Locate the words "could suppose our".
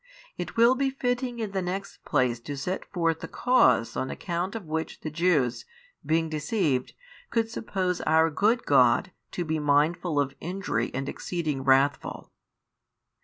7.29-8.31